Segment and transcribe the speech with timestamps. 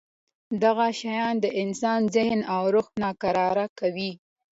[0.63, 4.11] دغه شیان د انسان ذهن او روح ناکراره کوي.